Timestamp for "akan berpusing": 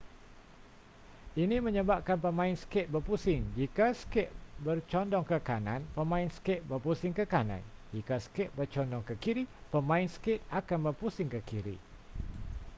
10.59-11.27